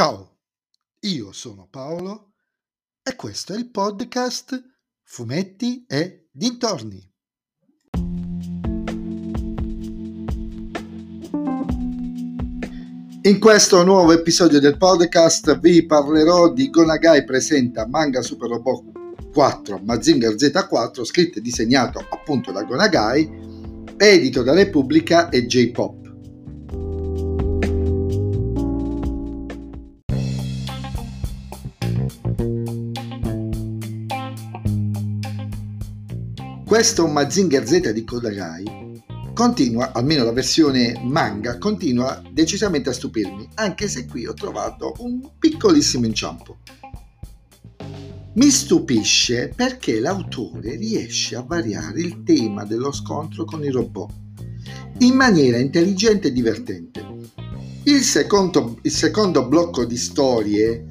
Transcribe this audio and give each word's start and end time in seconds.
Ciao, 0.00 0.38
io 1.00 1.30
sono 1.30 1.68
Paolo 1.70 2.32
e 3.02 3.14
questo 3.16 3.52
è 3.52 3.58
il 3.58 3.68
podcast 3.70 4.58
Fumetti 5.02 5.84
e 5.86 6.28
Dintorni. 6.32 7.06
In 13.24 13.38
questo 13.38 13.84
nuovo 13.84 14.12
episodio 14.12 14.58
del 14.58 14.78
podcast 14.78 15.58
vi 15.58 15.84
parlerò 15.84 16.50
di 16.50 16.70
Gonagai 16.70 17.22
presenta 17.24 17.86
Manga 17.86 18.22
Super 18.22 18.48
Robot 18.48 19.30
4 19.34 19.82
Mazinger 19.84 20.32
Z4 20.32 21.04
scritto 21.04 21.40
e 21.40 21.42
disegnato 21.42 21.98
appunto 21.98 22.52
da 22.52 22.62
Gonagai 22.62 23.30
edito 23.98 24.42
da 24.42 24.54
Repubblica 24.54 25.28
e 25.28 25.44
J-Pop. 25.44 25.99
Questo 36.70 37.08
Mazinger 37.08 37.66
Z 37.66 37.90
di 37.90 38.04
Kodagai 38.04 39.02
continua, 39.34 39.92
almeno 39.92 40.22
la 40.22 40.30
versione 40.30 41.00
manga, 41.02 41.58
continua 41.58 42.22
decisamente 42.30 42.90
a 42.90 42.92
stupirmi, 42.92 43.48
anche 43.54 43.88
se 43.88 44.06
qui 44.06 44.24
ho 44.24 44.34
trovato 44.34 44.94
un 44.98 45.32
piccolissimo 45.36 46.06
inciampo. 46.06 46.58
Mi 48.34 48.50
stupisce 48.50 49.52
perché 49.52 49.98
l'autore 49.98 50.76
riesce 50.76 51.34
a 51.34 51.42
variare 51.42 52.02
il 52.02 52.22
tema 52.22 52.64
dello 52.64 52.92
scontro 52.92 53.44
con 53.44 53.64
i 53.64 53.70
robot 53.70 54.12
in 54.98 55.16
maniera 55.16 55.58
intelligente 55.58 56.28
e 56.28 56.32
divertente. 56.32 57.04
Il 57.82 58.02
secondo, 58.02 58.78
il 58.82 58.92
secondo 58.92 59.48
blocco 59.48 59.84
di 59.84 59.96
storie, 59.96 60.86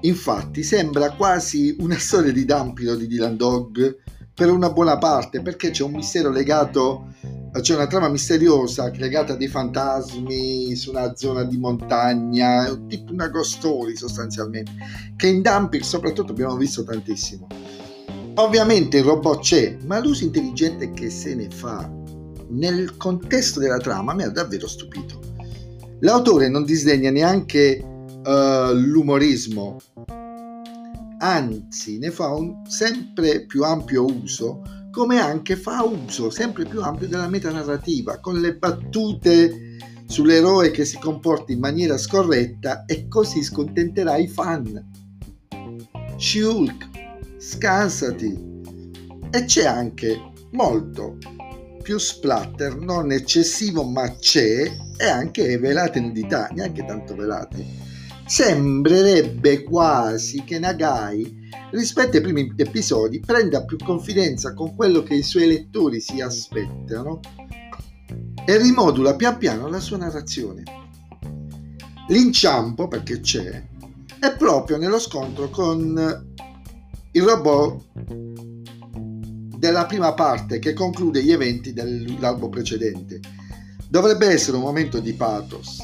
infatti, 0.00 0.64
sembra 0.64 1.12
quasi 1.12 1.76
una 1.78 1.98
storia 1.98 2.32
di 2.32 2.44
Dampiro 2.44 2.96
di 2.96 3.06
Dylan 3.06 3.36
Dog 3.36 4.06
per 4.38 4.50
una 4.50 4.70
buona 4.70 4.98
parte, 4.98 5.42
perché 5.42 5.70
c'è 5.70 5.82
un 5.82 5.90
mistero 5.90 6.30
legato 6.30 7.06
c'è 7.60 7.74
una 7.74 7.88
trama 7.88 8.08
misteriosa 8.08 8.88
legata 8.94 9.32
a 9.32 9.36
dei 9.36 9.48
fantasmi 9.48 10.76
su 10.76 10.90
una 10.90 11.16
zona 11.16 11.42
di 11.42 11.58
montagna, 11.58 12.72
tipo 12.86 13.12
una 13.12 13.26
ghost 13.26 13.56
story 13.56 13.96
sostanzialmente, 13.96 14.70
che 15.16 15.26
in 15.26 15.42
Dumping 15.42 15.82
soprattutto 15.82 16.30
abbiamo 16.30 16.56
visto 16.56 16.84
tantissimo. 16.84 17.48
Ovviamente 18.34 18.98
il 18.98 19.04
robot 19.04 19.40
c'è, 19.40 19.76
ma 19.86 19.98
l'uso 19.98 20.22
intelligente 20.22 20.92
che 20.92 21.10
se 21.10 21.34
ne 21.34 21.48
fa 21.50 21.90
nel 22.50 22.96
contesto 22.96 23.58
della 23.58 23.78
trama 23.78 24.14
mi 24.14 24.22
ha 24.22 24.30
davvero 24.30 24.68
stupito. 24.68 25.18
L'autore 26.00 26.48
non 26.48 26.64
disdegna 26.64 27.10
neanche 27.10 27.82
uh, 27.82 28.72
l'umorismo, 28.72 29.78
anzi 31.18 31.98
ne 31.98 32.10
fa 32.10 32.28
un 32.28 32.62
sempre 32.66 33.44
più 33.46 33.64
ampio 33.64 34.04
uso 34.04 34.62
come 34.90 35.20
anche 35.20 35.54
fa 35.54 35.84
uso 35.84 36.30
sempre 36.30 36.64
più 36.64 36.82
ampio 36.82 37.06
della 37.06 37.28
metanarrativa, 37.28 38.18
con 38.18 38.40
le 38.40 38.56
battute 38.56 39.76
sull'eroe 40.06 40.70
che 40.70 40.84
si 40.84 40.98
comporta 40.98 41.52
in 41.52 41.60
maniera 41.60 41.96
scorretta 41.96 42.84
e 42.84 43.06
così 43.06 43.42
scontenterà 43.42 44.16
i 44.16 44.26
fan. 44.26 44.90
Shulk, 46.16 46.88
scansati. 47.38 48.46
E 49.30 49.44
c'è 49.44 49.66
anche 49.66 50.20
molto 50.52 51.18
più 51.82 51.98
splatter, 51.98 52.76
non 52.76 53.12
eccessivo 53.12 53.84
ma 53.84 54.16
c'è, 54.16 54.62
e 54.96 55.06
anche 55.06 55.58
velate 55.58 56.00
nudità, 56.00 56.48
neanche 56.52 56.84
tanto 56.84 57.14
velate. 57.14 57.64
Sembrerebbe 58.28 59.62
quasi 59.62 60.44
che 60.44 60.58
Nagai 60.58 61.48
rispetto 61.70 62.18
ai 62.18 62.22
primi 62.22 62.52
episodi 62.56 63.20
prenda 63.20 63.64
più 63.64 63.78
confidenza 63.78 64.52
con 64.52 64.76
quello 64.76 65.02
che 65.02 65.14
i 65.14 65.22
suoi 65.22 65.46
lettori 65.46 65.98
si 65.98 66.20
aspettano 66.20 67.20
e 68.44 68.58
rimodula 68.58 69.16
pian 69.16 69.38
piano 69.38 69.66
la 69.68 69.80
sua 69.80 69.96
narrazione. 69.96 70.62
L'inciampo, 72.08 72.86
perché 72.86 73.20
c'è, 73.20 73.66
è 74.20 74.36
proprio 74.36 74.76
nello 74.76 74.98
scontro 74.98 75.48
con 75.48 76.34
il 77.12 77.22
robot 77.22 77.82
della 79.56 79.86
prima 79.86 80.12
parte 80.12 80.58
che 80.58 80.74
conclude 80.74 81.24
gli 81.24 81.32
eventi 81.32 81.72
dell'albo 81.72 82.50
precedente. 82.50 83.20
Dovrebbe 83.88 84.26
essere 84.26 84.58
un 84.58 84.64
momento 84.64 85.00
di 85.00 85.14
pathos, 85.14 85.78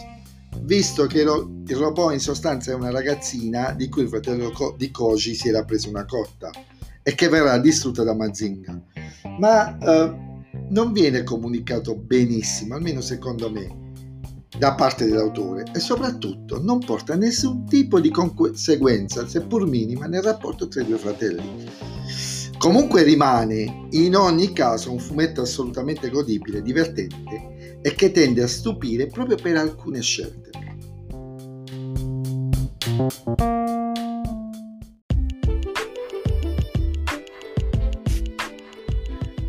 visto 0.64 1.06
che 1.06 1.22
lo, 1.22 1.62
il 1.66 1.76
robot 1.76 2.12
in 2.12 2.20
sostanza 2.20 2.72
è 2.72 2.74
una 2.74 2.90
ragazzina 2.90 3.72
di 3.72 3.88
cui 3.88 4.02
il 4.02 4.08
fratello 4.08 4.52
di 4.76 4.90
Koji 4.90 5.34
si 5.34 5.48
era 5.48 5.64
preso 5.64 5.88
una 5.88 6.04
cotta 6.04 6.50
e 7.02 7.14
che 7.14 7.28
verrà 7.28 7.58
distrutta 7.58 8.02
da 8.02 8.14
Mazinga. 8.14 8.82
Ma 9.38 9.78
eh, 9.78 10.16
non 10.70 10.92
viene 10.92 11.22
comunicato 11.22 11.94
benissimo, 11.94 12.74
almeno 12.74 13.00
secondo 13.00 13.50
me, 13.50 13.82
da 14.56 14.74
parte 14.74 15.04
dell'autore 15.04 15.64
e 15.74 15.80
soprattutto 15.80 16.62
non 16.62 16.78
porta 16.78 17.14
nessun 17.16 17.66
tipo 17.66 18.00
di 18.00 18.10
conseguenza, 18.10 19.26
seppur 19.26 19.66
minima, 19.66 20.06
nel 20.06 20.22
rapporto 20.22 20.68
tra 20.68 20.80
i 20.82 20.86
due 20.86 20.98
fratelli. 20.98 21.68
Comunque 22.56 23.02
rimane 23.02 23.88
in 23.90 24.16
ogni 24.16 24.52
caso 24.52 24.90
un 24.90 24.98
fumetto 24.98 25.42
assolutamente 25.42 26.08
godibile, 26.08 26.62
divertente 26.62 27.53
e 27.86 27.94
che 27.94 28.10
tende 28.12 28.42
a 28.42 28.46
stupire 28.46 29.08
proprio 29.08 29.36
per 29.36 29.56
alcune 29.58 30.00
scelte. 30.00 30.48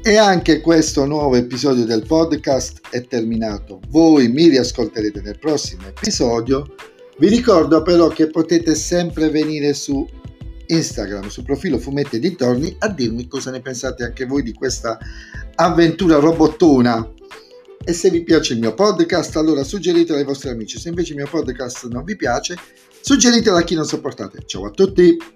E 0.04 0.18
anche 0.18 0.60
questo 0.60 1.06
nuovo 1.06 1.36
episodio 1.36 1.86
del 1.86 2.06
podcast 2.06 2.82
è 2.90 3.08
terminato. 3.08 3.80
Voi 3.88 4.28
mi 4.28 4.50
riascolterete 4.50 5.22
nel 5.22 5.40
prossimo 5.40 5.88
episodio. 5.88 6.76
Vi 7.18 7.30
ricordo 7.30 7.84
però 7.84 8.10
che 8.10 8.28
potete 8.28 8.76
sempre 8.76 9.30
venire 9.30 9.74
su 9.74 10.06
Instagram, 10.68 11.30
sul 11.30 11.46
profilo 11.46 11.78
Fumetti 11.78 12.18
e 12.18 12.20
Dintorni, 12.20 12.76
a 12.80 12.90
dirmi 12.90 13.28
cosa 13.28 13.50
ne 13.50 13.62
pensate 13.62 14.04
anche 14.04 14.26
voi 14.26 14.44
di 14.44 14.52
questa 14.52 14.98
avventura 15.56 16.18
robottona 16.18 17.14
e 17.86 17.94
se 17.94 18.10
vi 18.10 18.24
piace 18.24 18.54
il 18.54 18.60
mio 18.60 18.74
podcast, 18.74 19.36
allora 19.38 19.64
suggeritelo 19.64 20.18
ai 20.18 20.26
vostri 20.26 20.50
amici. 20.50 20.80
Se 20.80 20.90
invece 20.90 21.12
il 21.12 21.20
mio 21.20 21.28
podcast 21.28 21.88
non 21.88 22.04
vi 22.04 22.16
piace, 22.16 22.58
suggeritelo 23.00 23.58
a 23.58 23.62
chi 23.62 23.76
non 23.76 23.86
sopportate. 23.86 24.42
Ciao 24.46 24.66
a 24.66 24.72
tutti! 24.72 25.35